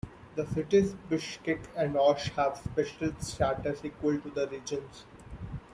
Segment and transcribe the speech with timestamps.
[0.33, 5.03] The cities Bishkek and Osh have special status equal to the regions.